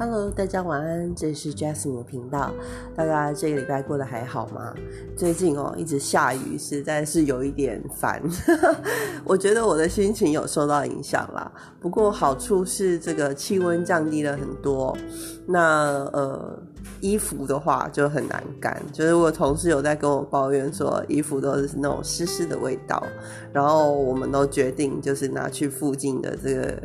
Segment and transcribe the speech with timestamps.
[0.00, 2.54] Hello，大家晚安，这是 Jasmine 的频道。
[2.94, 4.72] 大家这个礼拜过得还好吗？
[5.16, 8.22] 最近哦，一直下雨，实在是有一点烦。
[9.26, 11.50] 我觉得我的心情有受到影响啦。
[11.80, 14.96] 不过好处是这个气温降低了很多。
[15.44, 16.56] 那呃，
[17.00, 23.02] 衣服的话就很难干，就是我同事有在跟我抱怨说，衣服都是那种湿湿的味道。
[23.52, 26.76] 然后我们都决定就是拿去附近的这个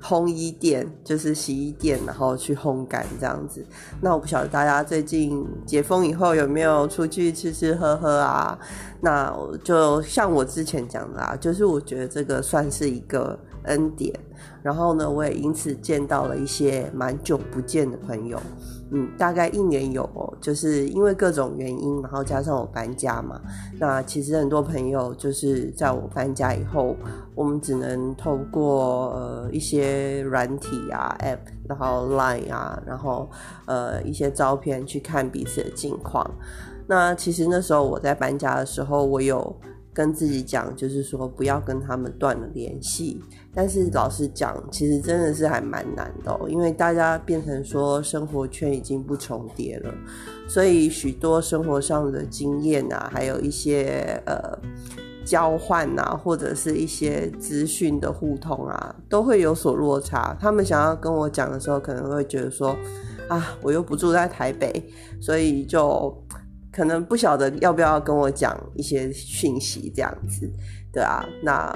[0.00, 3.64] 烘衣店，就是洗衣店，然后去烘干这样子。
[4.00, 8.58] 那我不晓得大家最近解封以后有没有出去吃吃喝喝啊？
[9.00, 14.12] 那就像我之前讲的啊，就是我觉得这个算是一个恩典。
[14.62, 18.40] 然后呢，我也因此见到了一些蛮久不见的朋友，
[18.90, 20.08] 嗯，大概一年有，
[20.40, 23.40] 就是因为各种原因，然后加上我搬家嘛，
[23.80, 26.94] 那其实很多朋友就是在我搬家以后，
[27.34, 33.28] 我们只能透过呃一些软体啊 App，然后 Line 啊，然后
[33.66, 36.28] 呃一些照片去看彼此的近况。
[36.86, 39.54] 那其实那时候我在搬家的时候，我有。
[39.94, 43.20] 跟自己讲，就是说不要跟他们断了联系。
[43.54, 49.92] 但是老实讲，其实真的是还蛮难的，因为大家变成说生活圈已经不重叠了，
[50.48, 54.58] 所以许多生活上的经验啊，还有一些呃
[55.24, 60.36] 交换啊，或者是一些资讯的互通啊，都会有所落差。
[60.40, 62.76] 他们想要跟我讲的时候，可能会觉得说
[63.28, 66.21] 啊，我又不住在台北，所以就。
[66.72, 70.50] 可能不晓得要不要跟我讲一些讯息这样子，
[70.90, 71.70] 对啊，那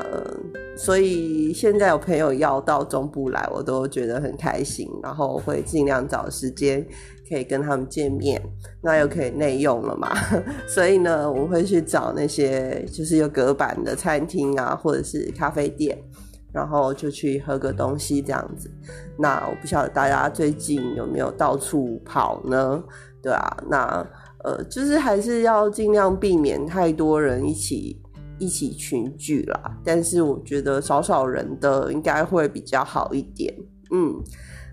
[0.75, 6.83] 所以现在有朋友要到中部来，我都觉得很开心，然后会尽量找时间
[7.29, 8.43] 可以跟他们见面，
[8.83, 10.17] 那又可以内用了嘛，
[10.67, 15.99] 所以呢，我会去找那些就是有隔板的餐厅啊，或者是咖啡店，
[16.55, 18.71] 然后就去喝个东西这样子。
[19.19, 22.83] 那我不晓得大家最近有没有到处跑呢？
[23.23, 24.07] 对啊，那。
[24.47, 28.01] 呃，就是还是要尽量避免太多人一起
[28.39, 29.77] 一起群聚啦。
[29.85, 33.53] 但是我觉得少少人的应该会比较好一点。
[33.91, 34.15] 嗯，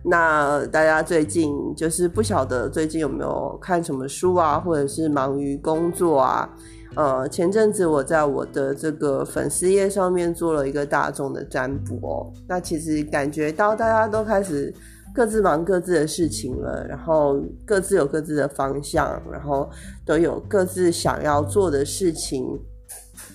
[0.03, 6.47] 那大家最近就是不晓得最近有没有看什么书啊，或者是忙于工作啊？
[6.95, 12.31] 呃，前阵子我在我的这个粉丝页上面做了一个大众的占卜哦。
[12.47, 14.71] 那其实感觉到大家都开始。
[15.13, 19.69] 各自忙各自的事情了，然后各自有各自的方向，然后
[20.03, 22.59] 都有各自想要做的事情。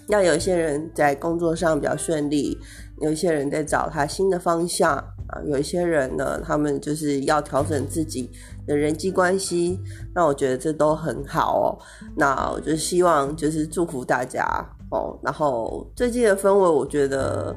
[0.09, 2.59] 那有一些人在工作上比较顺利，
[3.00, 4.97] 有一些人在找他新的方向
[5.28, 8.28] 啊，有一些人呢，他们就是要调整自己
[8.66, 9.78] 的人际关系。
[10.12, 11.78] 那我觉得这都很好哦。
[12.16, 14.45] 那我就希望就是祝福大家
[14.91, 15.16] 哦。
[15.22, 17.55] 然后最近的氛围，我觉得。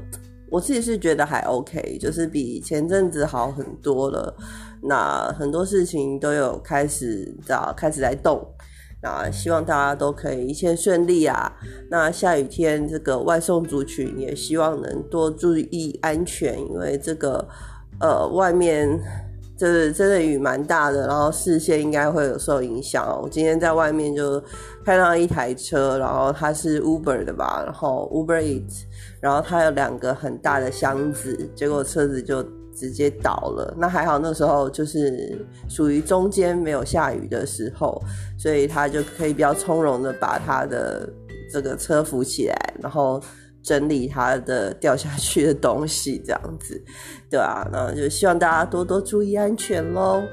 [0.51, 4.35] 我自己是觉得还 OK，就是比前阵子好很多了。
[4.83, 8.45] 那很多事情都有开始在开始在动。
[9.01, 11.51] 那希望大家都可以一切顺利啊。
[11.89, 17.47] 那下雨天这个外送族群也希望能多注意安全，因为这个
[17.99, 18.99] 呃外面
[19.61, 23.05] 就是真的雨蛮大的，然后视线应该会有受影响。
[23.21, 24.41] 我今天在外面就
[24.83, 28.85] 看到一台车，然后它是 Uber 的吧，然后 Uber Eat，。
[29.19, 32.41] 然后它有两个很大的箱子，结果车子就
[32.73, 33.71] 直接倒了。
[33.77, 38.01] 那还好，那时候就是属于中间没有下雨的时候，
[38.39, 41.07] 所以他就可以比较从容的把他的
[41.53, 43.21] 这个车扶起来，然后
[43.63, 46.83] 整理他的掉下去的东西，这样子，
[47.29, 50.23] 对啊，那就希望大家多多注意安全喽。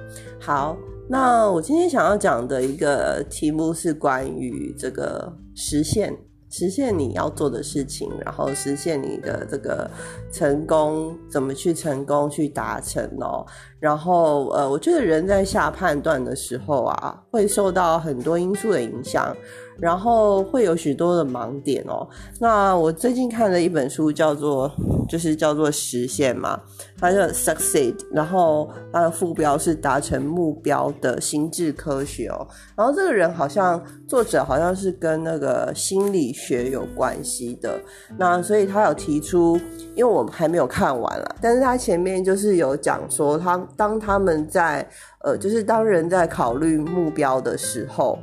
[0.41, 0.77] 好，
[1.09, 6.17] 那我今天想要讲的一个题目是关于这个实现。
[6.51, 9.89] 实现你要做的事情，然后实现你的这个
[10.33, 13.45] 成功，怎么去成功去达成哦？
[13.79, 19.37] 然后呃，我觉得人在下判断的时候啊，会受到很多因素的影响。
[19.81, 22.07] 然后会有许多的盲点哦。
[22.41, 24.71] 那我最近看了一本书，叫做
[25.09, 26.61] 就是叫做实现嘛，
[26.99, 32.47] 它叫 succeed，然后它的副标是达成目标的心智科学哦。
[32.77, 37.79] 然后这个人好像作者好像是跟那个心理学有关系的。
[38.17, 39.57] 那所以他有提出，
[39.95, 44.87] 因为我们还没有看完了，但是他前面就是有讲说，他当他们在
[45.25, 48.19] 呃，就是当人在考虑目标的时候。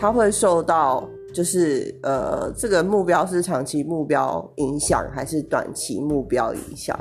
[0.00, 6.96] 他会受到，就是呃，这个目标是长期目标影响还是短期目标影响？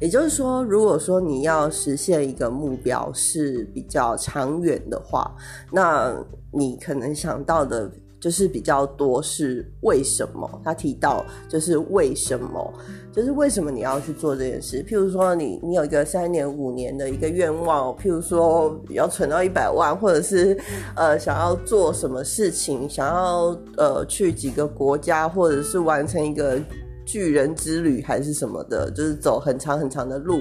[0.00, 5.32] 也就是说，如果说你要实现一个目标是比较长远的话，
[5.72, 6.12] 那
[6.52, 7.90] 你可能想到的
[8.20, 10.60] 就是比较多是为什么？
[10.64, 12.72] 他提到就是为什么，
[13.18, 14.80] 就是为什么你要去做这件事？
[14.84, 20.56] 譬如说，你你有一个三年五年的一个愿望，譬如说要存到一百万，或者是
[20.94, 26.60] 呃想要做什么事情，想要呃去几个国家，或者是完成一个
[27.04, 30.40] 巨人之旅，还是什么的，就是走很长很长的路。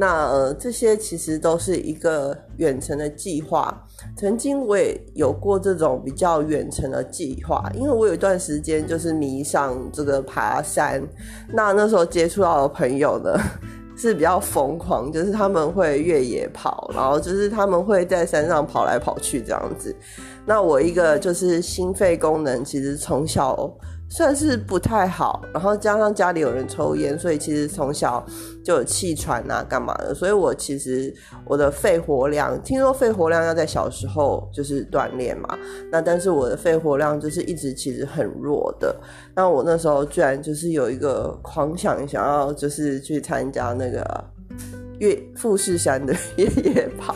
[0.00, 3.86] 那呃，这些其实都是一个远程的计划。
[4.16, 11.06] 曾经我也有过这种比较远程的计划，因为我有一段时间就是迷上这个爬山。
[11.52, 13.38] 那那时候接触到的朋友呢
[13.94, 19.94] 是比较疯狂，就是他们会越野跑，然后就是他们会在山上跑来跑去这样子。
[20.46, 23.70] 那我一个就是心肺功能，其实从小。
[24.12, 28.22] 算是不太好，然后加上家里有人抽烟，所以其实从小
[28.64, 30.12] 就有气喘啊，干嘛的？
[30.12, 31.14] 所以我其实
[31.46, 35.56] 我的肺活量，听说肺活量要在小时候就是锻炼嘛，
[35.92, 38.94] 那但是我的肺活量就是一直其实很弱的。
[39.32, 44.24] 那我那时候居然就是有一个狂想，想要就是去参加那个
[44.98, 47.14] 越富士山的 越野跑。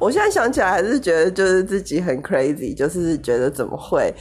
[0.00, 4.12] 我现在想起来还是觉得就是自己很 crazy，就是觉得怎么会？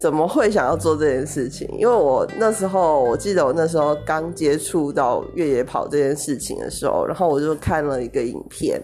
[0.00, 1.68] 怎么会想要做这件事情？
[1.78, 8.80] 因为我那时候，我记得我那时候刚接触到越野跑这件事情的时候，然后我就看了一个影片。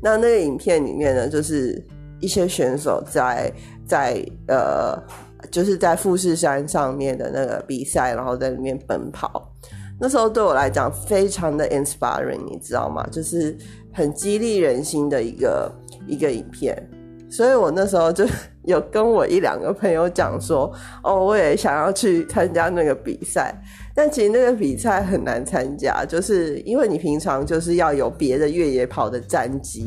[0.00, 1.84] 那那个影片里面呢，就是
[2.20, 3.52] 一些选手在
[3.84, 4.96] 在呃，
[5.50, 9.52] 就是在富士山上面的那个比赛，然后在里面奔跑。
[10.00, 13.04] 那时候对我来讲非常的 inspiring，你知道吗？
[13.10, 13.58] 就是
[13.92, 15.72] 很激励人心的一个
[16.06, 16.80] 一个影片。
[17.30, 18.26] 所以我那时候就
[18.64, 20.72] 有跟我一两个朋友讲说，
[21.02, 23.54] 哦，我也想要去参加那个比赛。
[23.94, 29.86] 但其实那个比赛很难参加，就是因为你平常就是要有别的越野跑的战绩，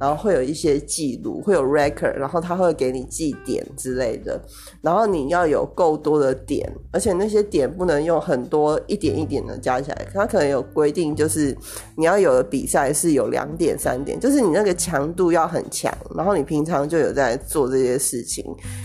[0.00, 4.40] 然后会有一些记录，会有 record，然后他会给你记点之类的，
[4.80, 11.56] 然后你要有够多的点，而且那些点不能用很多一点一点的加起来，他可能有规定，就是
[11.96, 18.44] 你要有的比赛是有两点三点，就是你那个强度要很强，然后你平常就有在做这些事情，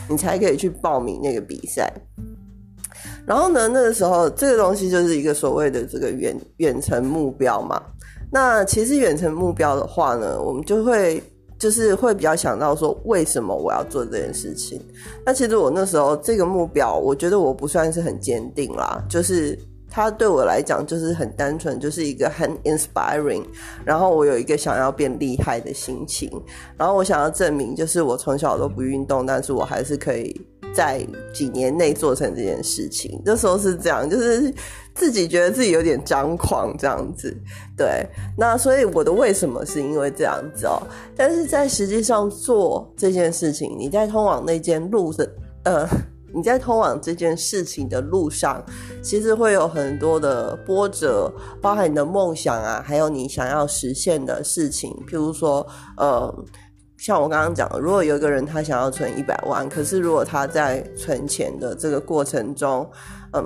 [0.09, 1.91] 你才可以去报名那个比赛。
[3.27, 7.79] 然后呢，那个时候这个东西就是一个所谓的这个远远程目标嘛。
[8.31, 11.21] 那其实远程目标的话呢，我们就会
[11.59, 14.81] 就是会比较想到说，为什么我要做这件事情？
[15.25, 19.59] 那其实我那时候这个目标，我觉得我不算是很坚定啦，就是
[19.89, 23.43] 它对我来讲就是很单纯，就是一个很 inspiring。
[23.83, 26.31] 然后我有一个想要变厉害的心情，
[26.77, 30.33] 然后我想要证明，就是我从小都不运动，但是我还是可以。
[30.73, 34.53] 在几年内做成这件事情，那时候是这样，就是
[34.93, 37.35] 自己觉得自己有点张狂这样子，
[37.75, 38.05] 对。
[38.37, 40.81] 那所以我的为什么是因为这样子哦，
[41.15, 45.29] 但是在实际上做这件事情，你在通往那间路的，
[45.63, 45.87] 呃，
[46.33, 48.63] 你在通往这件事情的路上，
[49.01, 51.31] 其实会有很多的波折，
[51.61, 55.65] 包含你的梦想啊，还有你想要实现的事情，譬如说，
[55.97, 56.45] 呃。
[56.97, 62.89] 像我刚刚讲的，如果有一个人他想要存一百万，可是如果他在存钱的这个过程中，
[63.33, 63.43] 嗯，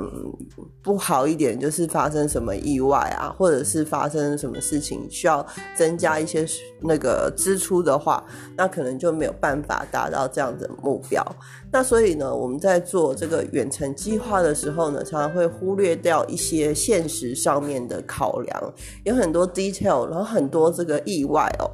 [0.81, 5.45] 不好一点，就是发生什么意外啊，或者是发生什么事情需要
[5.75, 6.45] 增加一些
[6.80, 8.24] 那个支出的话，
[8.56, 11.25] 那可能就没有办法达到这样的目标。
[11.74, 18.73] 那所以呢，我们在做这个远程计划的时候呢，常常会忽略掉一些现实上面的考量，
[19.04, 21.69] 有很多 detail，然后很多这个意外哦。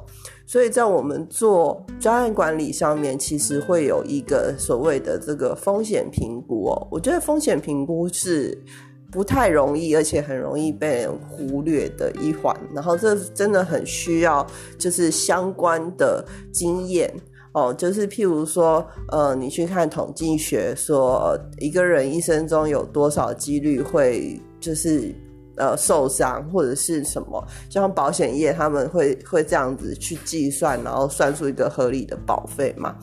[0.48, 6.88] 所以在我们做专案管理上面，其实会有一个所谓的这个风险评估哦。
[6.90, 8.58] 我觉得风险评估是
[9.12, 12.58] 不太容易，而且很容易被人忽略的一环。
[12.74, 14.44] 然后这真的很需要
[14.78, 17.12] 就是相关的经验
[17.52, 17.70] 哦。
[17.74, 25.14] 就是譬如说，呃，你去看统计学，说一个人一生中有多少几率会就是。
[25.58, 32.94] 呃，受伤或者是什么，像保险业他们会会这样子去计算，然后算出一个合理的保费嘛。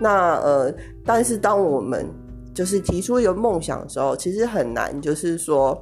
[0.00, 0.74] 那呃，
[1.04, 2.06] 但是当我们
[2.54, 5.78] 就是提出一个梦想的时候，其实很难，就是说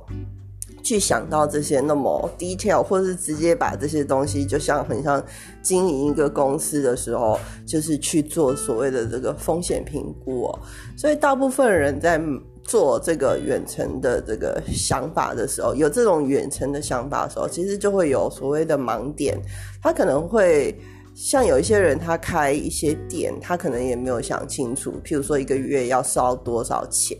[0.82, 5.24] 去想到这些那么 detail，或是直接把这些东西，就像很像
[5.62, 10.52] 经营一个公司的时候，就是去做所谓的这个风险评估。
[10.96, 12.20] 所以大部分人在。
[12.66, 19.40] 做这个远程的这个想法的时候，有这种远程的想法的时候，其实就会有所谓的盲点。
[19.80, 20.76] 他可能会
[21.14, 27.16] 像有一些人，他开一些店，他可能也没有想清楚，譬如说一个月要烧多少钱，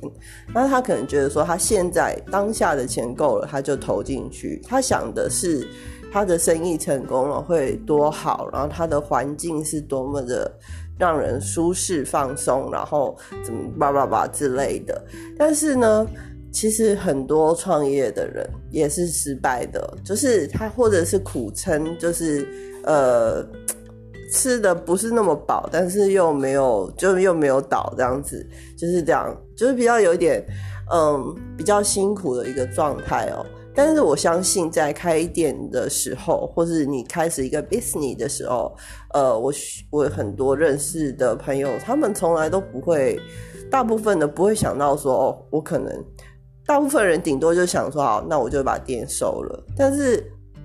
[0.53, 4.61] 那他可能觉得说他现在当下的钱够了，他就投进去。
[4.67, 5.67] 他想的是
[6.13, 10.53] 他的生意成功了会多好，然后他的环境是多么的。
[10.99, 15.05] 让人舒适放松，然后怎么叭叭叭之类的。
[15.39, 16.07] 但是呢，
[16.53, 22.49] 其实很多创业的人也是失败的，就是他或者是苦撑，就是
[22.85, 23.47] 呃
[24.33, 30.45] 吃的不是那么饱，但是又没有就又没有倒这样子，就是这样，就是比较有一点
[30.93, 33.45] 嗯比较辛苦的一个状态哦。
[33.77, 38.75] 但是我相信，在开店的时候，或是你开始一个 business 的时候，
[39.13, 39.53] 呃，我
[39.91, 43.21] 我很多认识的朋友，他们从来都不会，
[43.71, 45.93] 大部分的不会想到说，哦，我可能，
[46.65, 49.63] 大部分人顶多就想说，好，那我就把店收了。
[49.77, 50.25] 但是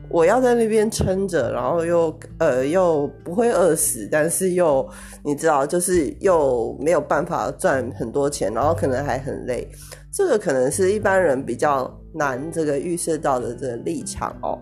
[0.09, 4.87] 我要在那边撑着，然后又呃又不会饿死，但是又
[5.21, 9.67] 你知道，就是又没有办法赚很多钱，然后可能还很累。
[10.13, 14.59] 这个可能是一般人比较难这个预设到的这个立场哦，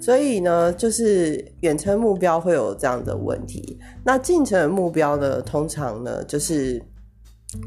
[0.00, 3.78] 所以呢，就是远程目标会有这样的问题。
[4.04, 6.82] 那近程目标呢，通常呢就是。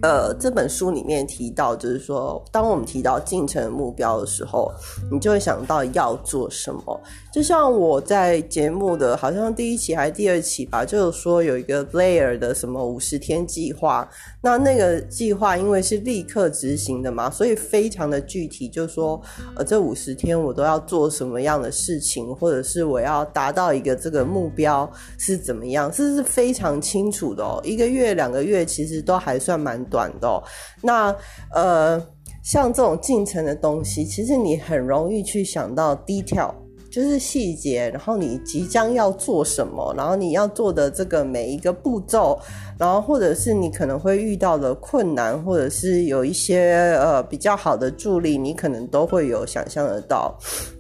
[0.02, 4.70] 呃，这本书里面提到，就是说，当我们提到进程目标的时候，
[5.10, 7.02] 你就会想到要做什么。
[7.38, 14.10] 就像我在节目的好像第一期还是第二期吧，就是说有一个 Blair 的什么五十天计划。
[14.42, 19.22] 那那个计划因为是立刻执行的嘛，所以非常的具体，就是说，
[19.56, 27.62] 呃，这五十天我都要做什么样的事情，或者是我要达到一个这个目标是怎么样，这是非常清楚的哦。
[27.64, 29.78] 一个月、两个月其实都还算蛮。
[29.90, 30.44] 短的，
[30.82, 31.16] 那
[31.54, 32.04] 呃，
[32.44, 36.52] 像这种进程的东西，其实你很容易去想到 detail，
[36.98, 42.40] 就是细节，然后你即将要做什么，然后你要做的这个每一个步骤，
[42.76, 50.36] 然后或者是你可能会遇到的困难，或者是有一些呃比较好的助力，你可能都会有想象得到。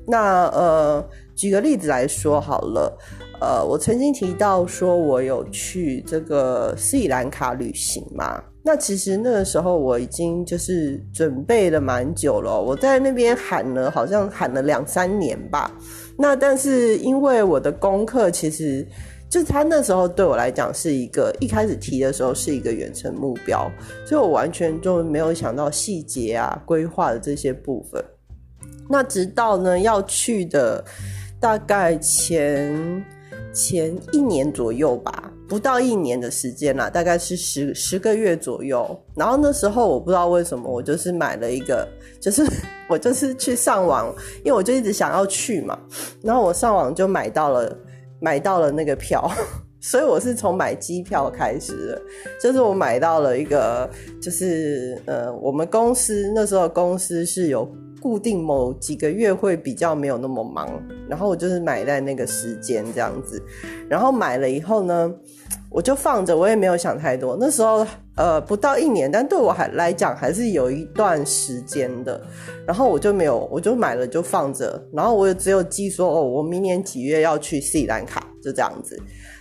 [0.07, 2.97] 那呃，举个例子来说好了。
[3.39, 8.41] 呃，我曾经提到说，我有去这个斯里兰卡旅行嘛。
[8.63, 15.71] 那其实那个时候我已经就是准备了蛮久了，我在那边喊了，好像喊了两三年吧。
[16.17, 18.86] 那但是因为我的功课，其实
[19.29, 23.71] 就他那时候对我来讲是一个一开始提的时候是一个远程目标，
[24.05, 28.03] 所以我完全就没有想到细节啊、规划的这些部分。
[28.89, 30.83] 那直到呢要去的
[31.39, 33.03] 大概前。
[33.53, 39.00] 前一年左右吧，不到一年的时间啦，大概是十十个月左右。
[39.16, 41.88] 然后那时候我不知道为什么，我就是买了一个，
[42.20, 42.44] 就是
[42.89, 44.13] 我就是去上网，
[44.44, 45.77] 因为我就一直想要去嘛。
[46.22, 47.74] 然后我上网就买到了，
[48.20, 49.32] 买到了那个票，
[49.80, 52.01] 所以我是从买机票开始的。
[52.42, 53.89] 就是我买到了一个，
[54.22, 57.68] 就是呃，我们公司那时候公司是有。
[58.00, 60.70] 固定某几个月会比较没有那么忙，
[61.10, 63.42] 然后我就是买在那个时间这样子，
[63.89, 65.12] 然后买了以后呢，
[65.70, 67.36] 我就放着，我也没有想太多。
[67.39, 67.86] 那时候
[68.16, 72.22] 呃不到一年，但对我还来讲还是有一段时间的，
[72.68, 78.98] 然后我就没有，我就买了就放着，然后我也只有记说哦，我明年几月要去斯里兰卡，就这样子。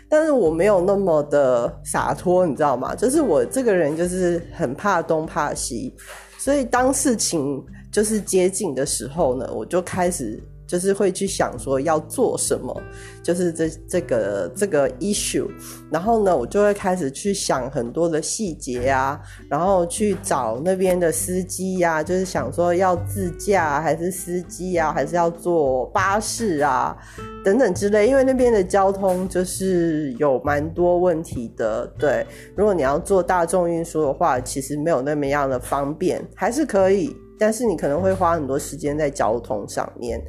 [0.08, 2.94] 但是我没有那么的洒脱，你知道吗？
[2.94, 5.94] 就是我这个人就是很怕东怕西，
[6.38, 7.62] 所以当事情。
[7.96, 12.82] 就是接近的时候呢，我就开始就是会去想说要做什么，
[13.22, 15.48] 就是这这个这个 issue，
[15.90, 26.94] 然后呢，我就会开始去想很多的细节啊，然后去找那边的司机呀，就是想说要自驾还是司机啊，还是要坐巴士啊
[27.42, 31.86] 等等之类，因为那边的交通就是有蛮多问题的。
[31.98, 37.16] 对，如果你要坐大众运输的话，其实没有那么样的方便，还是可以。
[37.38, 40.20] 但是你可能会花很多时间在交通上面，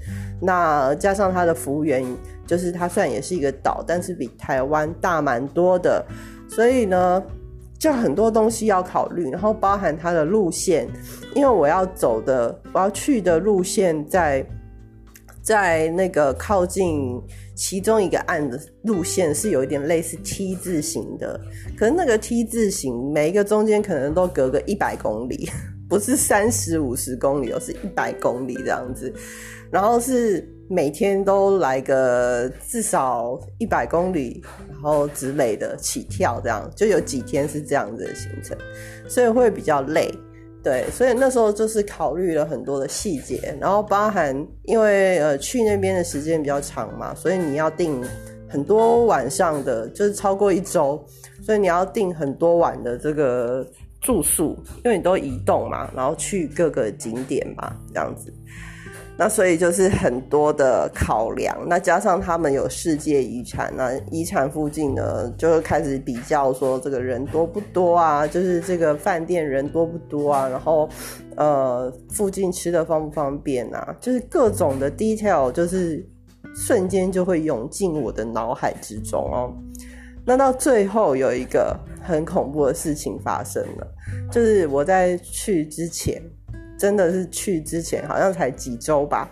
[0.42, 2.06] 那加上它的服务员，
[2.46, 6.06] 就是它虽然也是一个岛，但是比台湾大蛮多的，
[6.50, 7.24] 所以呢，
[7.80, 10.88] 就很多东西要考虑，然后包含它的路线，
[11.34, 14.46] 因为我要走的，我要去的路线在
[15.42, 17.22] 在那个靠近
[17.56, 21.40] 其中一个岸的路线是有一点类似 T 字形的，
[21.78, 25.50] 可是那个 T 字形每一个中间可能都隔个一百公里。
[25.90, 29.14] 不是三十五十公里，而是一百公里这样子，
[29.72, 38.58] 然后是每天都来个至少一百公里，然后之类的起跳，这样就有几天是这样子的行程，
[39.08, 40.14] 所以会比较累，
[40.62, 48.04] 对，所以那时候就是考虑了很多的细节，然后包含因为呃去那边的时间比较长嘛，所以你要订
[48.50, 51.02] 很多晚上的，就是超过一周，
[51.46, 53.66] 所以你要订很多晚的这个。
[54.08, 58.34] 住宿，因为你都移动嘛，然后去各个景点嘛，这样子。
[59.18, 70.88] 那所以就是很多的考量，那加上他们有世界遗产，那遗产附近呢，就会开始比较说这个人多不多啊，就是这个饭店人多不多啊，然后
[71.36, 76.08] 呃附近吃的方不方便啊，就是各种的 detail，就是
[76.56, 79.54] 瞬间就会涌进我的脑海之中哦。
[80.28, 83.88] 那到最后有一个很恐怖的事情发生了，
[84.30, 86.22] 就是我在去之前。
[86.80, 89.28] 真的是去之前好像才几周吧，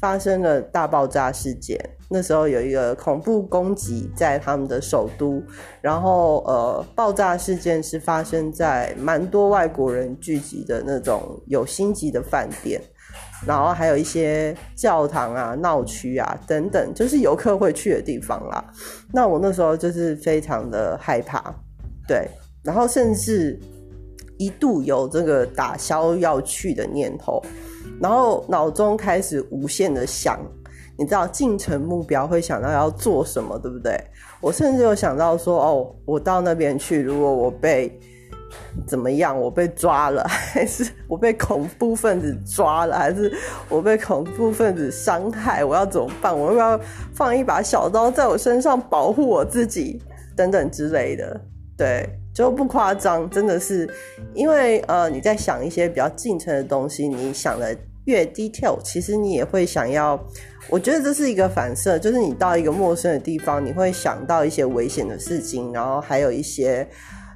[0.00, 1.78] 发生了大爆炸事件。
[2.08, 5.40] 那时候有一个恐怖攻击在他们的首都，
[5.80, 12.82] 然后呃，爆炸事件是发生在蛮多外国人聚集的那种有星级的饭店，
[13.46, 18.64] 然后还有一些教堂啊、闹区啊等等，就是游客会去的地方啦。
[19.12, 21.54] 那我那时候就是非常的害怕，
[22.06, 22.28] 对，
[22.62, 23.58] 然后甚至。
[24.42, 27.42] 一度有这个打消要去的念头，
[28.00, 30.40] 然后脑中开始无限的想，
[30.96, 34.02] 你知道进程目标会想到要做什么，对不对？
[34.40, 38.00] 我甚至有想到说，哦，我到那边去，如果我被
[38.86, 43.32] 怎么样，我被抓了， 还是我被恐怖分子抓了，还是
[43.68, 46.38] 我被恐怖分子伤害，我要怎么办？
[46.38, 46.80] 我要不要
[47.14, 50.02] 放一把小刀在我身上保护我自己，
[50.36, 51.40] 等等之类的，
[51.76, 52.08] 对。
[52.32, 53.92] 就不夸张，真的是，
[54.34, 60.18] 因为呃，你在想一些比较近程的东西，你想的越 detail，其实你也会想要。
[60.68, 66.88] 我觉得这是一个反射，就是你到一个陌生的地方，你会想到一些危险的事情，然后还有一些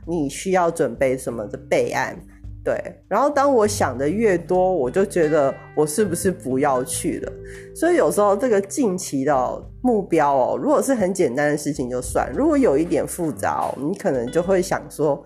[0.07, 2.17] 你需要准备什么的备案。
[2.65, 2.75] 对，
[3.09, 7.33] 然后当我想的越多，我就觉得我是不是不要去了？
[7.77, 15.23] 所以有时候这个近期的目标哦，如果是很简单的事情就算；如果有一点复杂，你可能就会想说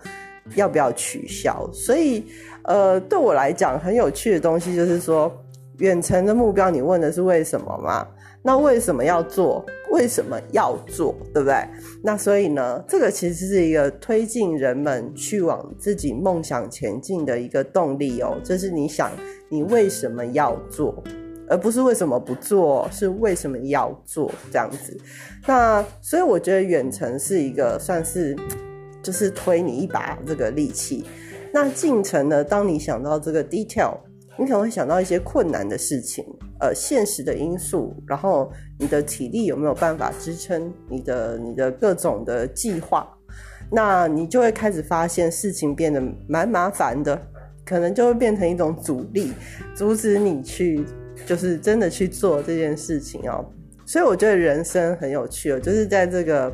[0.55, 1.65] 要不要取消。
[1.71, 2.25] 所以，
[2.63, 5.31] 呃，对我来讲很有趣的东西就是说，
[5.77, 8.05] 远程的目标，你问的是为什么吗？
[8.41, 9.65] 那为什么要做？
[9.91, 11.13] 为什么要做？
[11.33, 11.55] 对不对？
[12.01, 18.37] 那所以呢，这个其实是一个推进人们去往自己梦想前进的一个动力哦。
[18.43, 19.11] 就是你想，
[19.49, 21.03] 你为什么要做，
[21.49, 24.97] 而不是为什么不做，是为什么要做这样子。
[25.45, 28.37] 那所以我觉得远程是一个算是，
[29.03, 31.03] 就是推你一把这个力气。
[31.51, 32.43] 那进程呢？
[32.43, 33.97] 当你想到这个 detail。
[34.39, 36.23] 你可能会想到一些困难的事情，
[36.61, 38.49] 呃，现实的因素，然后
[38.79, 43.05] 你的体力有没有办法支撑你的你的各种的计划？
[43.69, 47.21] 那你就会开始发现事情变得蛮麻烦的，
[47.65, 49.33] 可能就会变成一种阻力，
[49.75, 50.85] 阻止你去
[51.25, 53.45] 就是真的去做这件事情哦。
[53.85, 56.49] 所以我觉得人生很有趣哦，就是在这个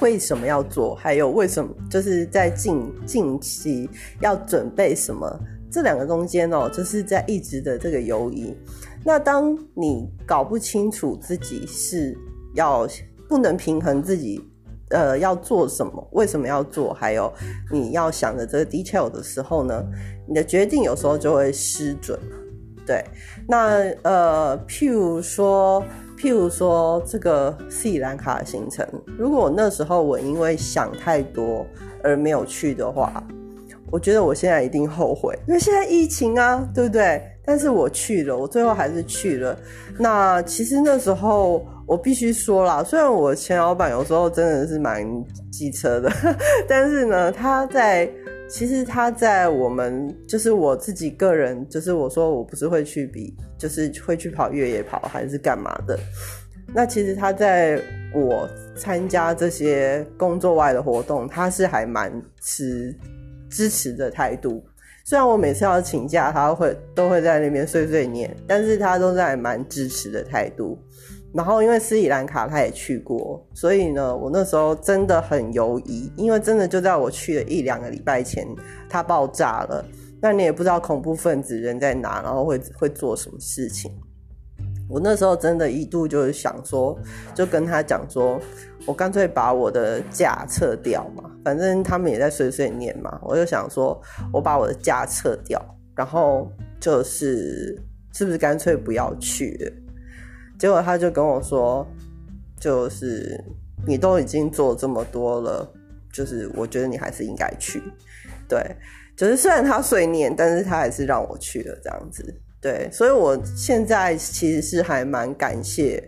[0.00, 3.88] 为什么要做，还有为什么就是在近近期
[4.20, 5.38] 要准备什么。
[5.70, 8.54] 这两个中间哦，就是在一直的这个犹疑。
[9.04, 12.16] 那当你搞不清楚自己是
[12.54, 12.86] 要
[13.28, 14.42] 不能平衡自己，
[14.90, 17.32] 呃，要做什么，为什么要做，还有
[17.70, 19.84] 你要想的这个 detail 的时候呢，
[20.26, 22.18] 你的决定有时候就会失准。
[22.86, 23.04] 对，
[23.46, 25.84] 那呃，譬如说，
[26.16, 28.86] 譬如说这个斯里兰卡的行程，
[29.18, 31.66] 如果那时候我因为想太多
[32.02, 33.22] 而没有去的话。
[33.90, 37.22] 我觉得我现在一定后悔，因为现在疫情啊，对不对？
[37.44, 39.58] 但是我去了，我最后还是去了。
[39.98, 45.02] 那其实那时候我必须说啦，虽然我前老板有时候真的是蛮
[45.50, 46.12] 机车的，
[46.68, 48.06] 但是呢，他在
[48.50, 55.98] 其实他在我们就是我自己个人，就是我说我不是会去比，就是会去跑越野跑还是干嘛的。
[56.74, 57.80] 那其实他在
[58.14, 58.46] 我
[58.76, 62.94] 参加这些工作外的活动，他是还蛮持。
[63.50, 64.64] 支持的态度，
[65.04, 70.78] 虽然我每次要请假，他会都会在那边碎碎念，但是他都在蛮支持的态度。
[71.34, 78.46] 然后因为斯里兰卡他也去过，所以呢，我那时候真的很犹疑，因为真的就在我去了一两个礼拜前，
[78.88, 79.84] 它爆炸了。
[80.20, 83.92] 那你也不知道恐怖分子人在哪，然后会会做什么事情。
[84.88, 86.98] 我那时候真的一度就是想说，
[87.34, 88.40] 就跟他讲说，
[88.86, 94.00] 我干脆把我的假撤掉嘛，反正他们也在碎碎念嘛，我就想说，
[94.32, 95.60] 我把我的假撤掉，
[95.94, 97.78] 然后就是
[98.12, 99.72] 是不是干脆不要去了？
[100.58, 101.86] 结果他就跟我说，
[102.58, 103.38] 就是
[103.86, 105.70] 你都已经做这么多了，
[106.12, 107.82] 就是我觉得你还是应该去。
[108.48, 108.58] 对，
[109.14, 112.34] 就是虽然他碎念，但是他还是让我去了这样子。
[112.60, 116.02] 对，所以我现在其实是还蛮感谢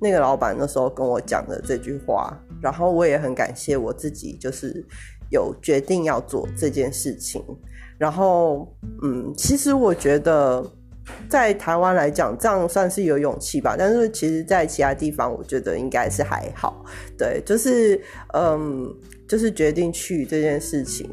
[0.00, 4.84] 那个老板那时候跟我讲的这句话，然后我也很感谢我自己，就是
[5.30, 7.40] 有决定要做这件事情。
[7.98, 8.66] 然后，
[9.04, 10.68] 嗯，其实我觉得
[11.28, 13.76] 在台湾来讲，这样算是有勇气吧。
[13.78, 16.84] 但是其实，在其他地方，我觉得应该是还好。
[17.16, 18.00] 对，就是
[18.34, 18.92] 嗯，
[19.28, 21.08] 就是决定去这件事情。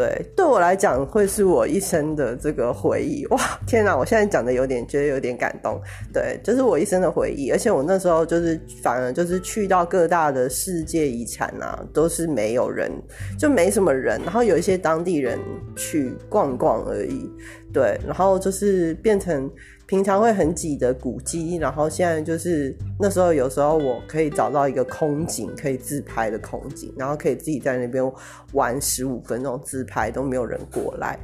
[0.00, 3.26] 对，对我来讲会是我一生的这个回忆。
[3.26, 3.94] 哇，天哪！
[3.94, 5.78] 我现在讲的有点觉得有点感动。
[6.10, 7.50] 对，就是我一生的回忆。
[7.50, 12.90] 而且我那时候就是反而就是去到各大的世界遗产啊，都是没有人，
[13.38, 14.18] 就没什么人。
[14.24, 15.38] 然后有一些当地人
[15.76, 17.30] 去逛逛而已。
[17.70, 19.50] 对，然后就是变成。
[19.90, 28.12] 平常会很挤的古迹，然后现在就是那时候，有时候我可以找到一个空景，可以自拍的空景，然后可以自己在那边
[28.52, 31.18] 玩十五分钟自拍，都没有人过来。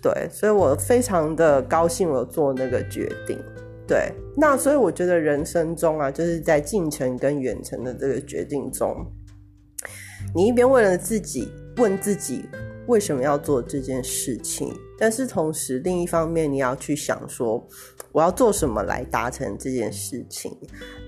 [0.00, 3.38] 对，所以我非常的高兴，我做那个决定。
[3.86, 8.96] 对，那所以我觉得人生中啊，就是在近程跟远程的这个决定中，
[10.34, 12.46] 你一边为了自己问自己
[12.86, 17.66] 为什么要做这件事情，但是同时另一方面你要去想说。
[18.10, 20.50] 我要做什么来达成这件事情？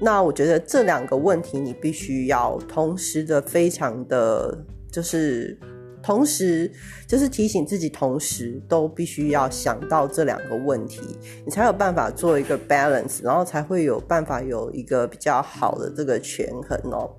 [0.00, 4.56] 那我觉得这两个问题你必须要同时的，非常的，
[4.92, 5.58] 就是
[6.02, 6.70] 同时
[7.08, 11.00] 就是提醒自己，同时都必须要想到这两个问题，
[11.44, 17.10] 你才有办法做一个 balance，然后才会有办法有一个比较好的这个权衡哦。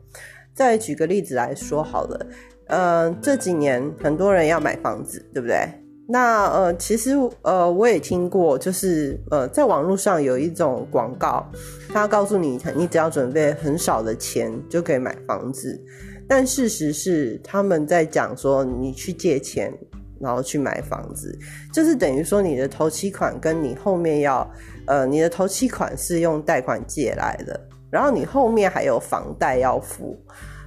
[0.53, 2.27] 再举个例子来说好了，
[2.67, 5.80] 嗯，这几年很多人要买房子，对不对？
[6.07, 7.11] 那呃，其实
[7.43, 11.49] 呃，我也听过，就是呃，在网络上有一种广告，
[11.93, 15.79] 他告诉你，你只要准备很少的钱就可以买房子。
[16.27, 19.73] 但事实是，他们在讲说，你去借钱，
[20.19, 21.37] 然后去买房子，
[21.73, 24.49] 就是等于说你的头期款跟你后面要，
[24.87, 27.57] 呃，你的头期款是用贷款借来的，
[27.89, 30.17] 然后你后面还有房贷要付，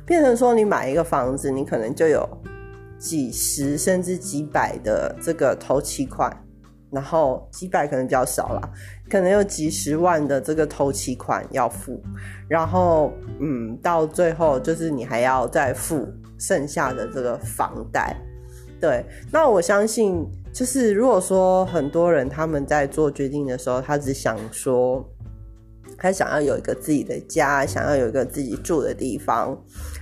[0.07, 2.27] 变成说你买一个房子，你可能就有。
[3.05, 6.35] 几十甚至几百的这个头期款，
[6.91, 8.71] 然后几百可能比较少了，
[9.11, 12.03] 可能有几十万的这个头期款要付，
[12.49, 18.17] 然后嗯，到最后就是你还要再付剩下的这个房贷。
[18.81, 25.07] 对，那我相信就是如果说很多人他们在做决定的时候，他只想说。
[25.97, 29.57] 他想要有一个自己的家，想要有一个自己住的地方。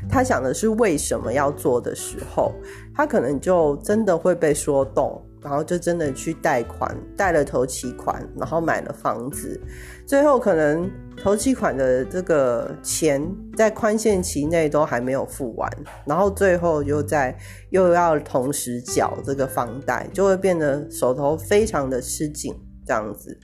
[0.09, 2.55] 他想的是为什么要做的时候，
[2.95, 9.61] 他可能就真的会被说动，然后就真的去贷款，贷了头期款，然后买了房子。
[10.07, 13.23] 最后可能头期款的这个钱
[13.57, 15.71] 在宽限期内都还没有付完，
[16.07, 17.37] 然后最后又在
[17.71, 22.55] 又要同时缴这个房贷，就会变得手头非常的吃紧。
[22.85, 23.39] 这样子，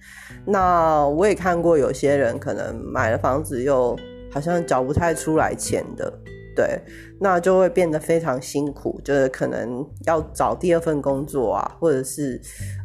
[0.45, 3.97] 那我也看过有些人可能买了房子，又
[4.33, 6.13] 好像缴不太出来钱的，
[6.59, 6.77] 对，
[7.21, 12.41] 那就会变得非常辛苦，就是可能要找第二份工作啊，或者是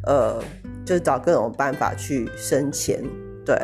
[0.06, 0.40] 呃，
[0.86, 3.02] 就是找各种办法去生钱，
[3.44, 3.56] 对，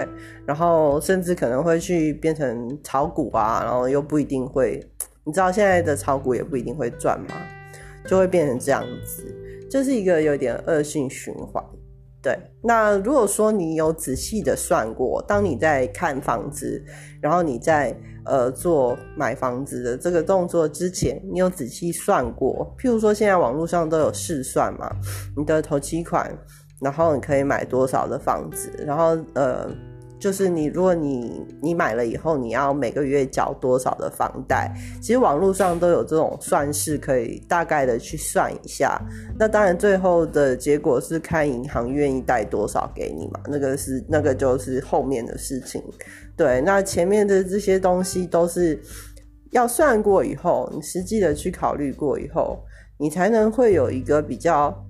[0.45, 4.85] 然后甚至可能会去变成炒股啊，然后又不一定会，
[5.23, 7.37] 你知道现在的炒股也不一定会赚嘛，
[8.05, 9.33] 就会变成这样子，
[9.71, 11.65] 就是一个有点恶性循环。
[12.23, 16.85] 对，那如果说你有仔细的算过，当你在看房子，
[17.21, 24.91] 然后你在呃做买房子的这个动作之前，你有仔细算过，譬如说现在网络上都有试算嘛，
[25.37, 26.31] 你的头期款，
[26.81, 29.71] 然后你可以买多少的房子，然后呃。
[30.21, 34.71] 就是你，如果你你买了以后，你要每个月缴多少的房贷？
[35.01, 39.01] 其实网络上都有这种算式，可以大概的去算一下。
[39.39, 45.83] 那当然，最后的结果是看银行愿意贷多少给你嘛，那个是那个就是后面的事情。
[46.37, 48.79] 对，那前面的这些东西都是
[49.53, 52.63] 要算过以后，你实际的去考虑过以后，
[52.99, 54.87] 你才能会有一个比较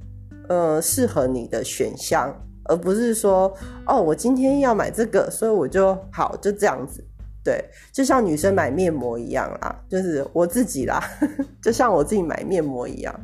[0.48, 2.34] 呃适合你的选项。
[2.64, 3.52] 而不是说
[3.86, 7.02] 哦，我今天要买这个，所以我就好就这样子，
[7.42, 11.02] 对，就像女生买面膜一样啦，就是我自己啦，
[11.62, 13.14] 就像我自己买面膜一样，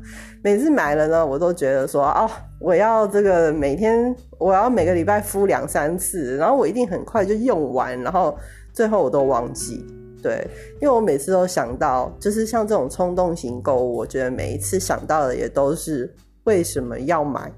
[0.42, 8.36] 每次买了呢，我都觉得说哦，我要这个每天我要每个礼拜敷两三次，然后我一定很快就用完，然后
[8.72, 9.86] 最后我都忘记，
[10.22, 10.46] 对，
[10.80, 16.12] 因为我每次都想到，就是像这种冲动型购物，我觉得每一次想到的也都是
[16.44, 17.52] 为什么要买。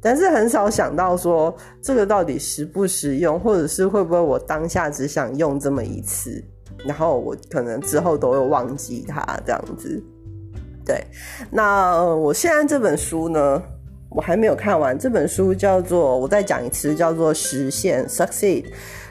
[0.00, 6.42] 但是很少想到说这个到底实不实用，或者是会不会我当下只想用这么一次，
[6.84, 10.00] 然后我可能之后都会忘记它这样子。
[10.84, 11.04] 对，
[11.50, 13.60] 那我现在这本书呢，
[14.10, 14.96] 我还没有看完。
[14.96, 18.62] 这本书叫做，我再讲一次，叫做《实现 Succeed》，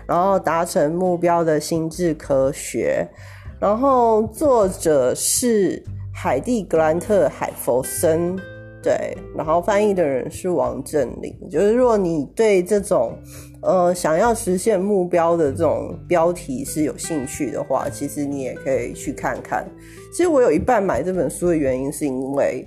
[0.06, 3.06] 然后达成目标的心智科学。
[3.60, 8.38] 然后作者是海蒂·格兰特·海佛森。
[8.86, 11.36] 对，然后翻译的人是王振林。
[11.50, 13.17] 就是如果你对这种
[13.63, 19.65] 呃想要实现目标的这种标题是有兴趣的话，其实你也可以去看看。
[20.13, 22.63] 其实我有一半买这本书的原因，是因为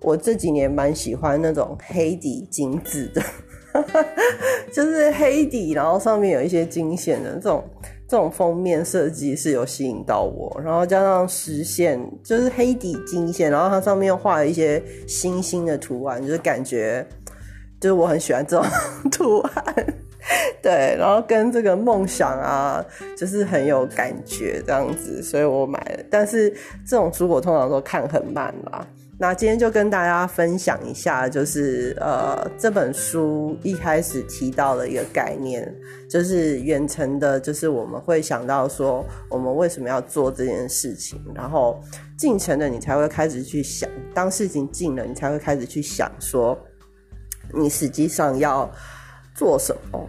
[0.00, 3.22] 我这几年蛮喜欢那种黑底金字的，
[4.74, 7.62] 就是黑底，然后上面有一些金线的这种。
[8.12, 17.02] 这种封面设计是有吸引到我，然后加上实线，就是黑底金线，然后它上面画了一些星星的图案，就是感觉，
[17.80, 18.66] 就是我很喜欢这种
[19.10, 19.64] 图案，
[20.60, 22.84] 对，然后跟这个梦想啊，
[23.16, 26.04] 就是很有感觉这样子，所以我买了。
[26.10, 26.50] 但是
[26.86, 28.86] 这种书我通常都看很慢啦。
[29.22, 35.72] 那今天就跟大家分享一下，就是呃这本书一开始提到的一个概念，
[36.10, 41.80] 就是远程的，就是我们会想到说我们为什么要做这件事情，然后
[42.18, 46.58] 近程的你才会开始去想，当事情近了，你才会开始去想说
[47.54, 48.68] 你实际上要
[49.36, 50.04] 做什么。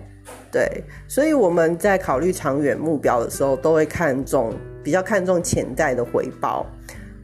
[0.52, 6.66] 对，所以我们在考虑长远目标的时候，都会看重比较看重潜在的回报。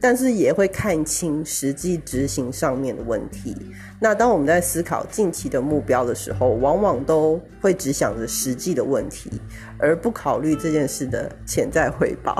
[0.00, 3.54] 但是也会看清实际执行上面的问题。
[4.00, 9.30] 那当我们在思考近期的目标的时候，往往都会只想着实际的问题，
[9.78, 12.34] 而不考虑这件事的潜在回报。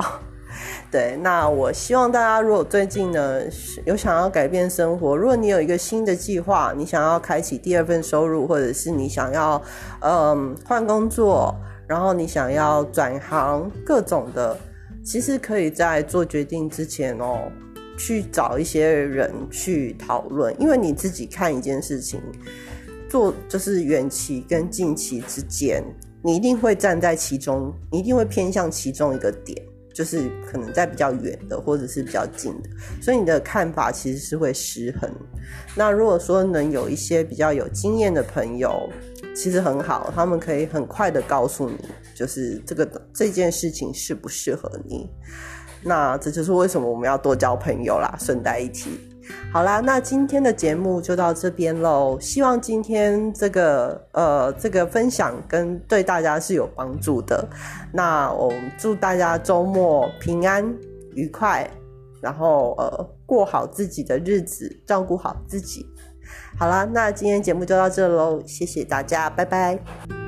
[0.91, 3.41] 对，那我希望大家如果最近呢
[3.85, 9.61] 有想要改变生活，如果你有一个新的计划，你想要开启第二份收入，或者是你想要
[10.01, 11.55] 嗯换工作，
[11.87, 14.57] 然后你想要转行，各种的。
[15.03, 17.51] 其实可以在做决定之前哦，
[17.97, 22.21] 去找一些人去讨论，因为你自己看一件事情，
[23.09, 25.83] 做就是远期跟近期之间，
[26.23, 29.57] 你一定会站在其中，你一定会偏向其中一个点，
[29.93, 32.69] 就是可能在比较远的或者是比较近的，
[33.01, 35.09] 所以你的看法其实是会失衡。
[35.75, 38.87] 那如果说能有一些比较有经验的朋友，
[39.35, 41.77] 其实很好，他们可以很快的告诉你。
[42.13, 45.09] 就是这个这件事情适不适合你？
[45.83, 48.15] 那这就是为什么我们要多交朋友啦。
[48.19, 48.91] 顺带一提，
[49.51, 52.19] 好啦，那今天的节目就到这边喽。
[52.19, 57.47] 希望今天这个呃这个分享跟对大家是有帮助的。
[57.91, 60.63] 那我祝大家周末平安
[61.15, 61.67] 愉快，
[62.21, 65.83] 然后呃过好自己的日子，照顾好自己。
[66.61, 70.20] 好了，那今天节目就到这喽，谢谢大家，拜拜。